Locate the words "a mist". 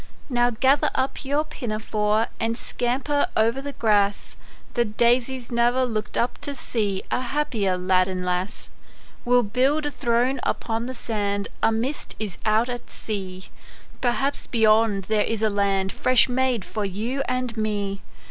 11.61-12.15